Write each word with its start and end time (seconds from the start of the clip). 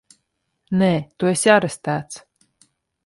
Nē! 0.83 0.89
Tu 1.19 1.29
esi 1.33 1.53
arestēts! 1.57 2.21